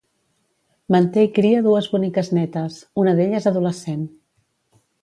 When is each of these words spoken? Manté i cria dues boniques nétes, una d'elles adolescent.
Manté 0.95 1.25
i 1.27 1.29
cria 1.35 1.61
dues 1.67 1.91
boniques 1.93 2.33
nétes, 2.39 2.81
una 3.05 3.17
d'elles 3.21 3.51
adolescent. 3.55 4.07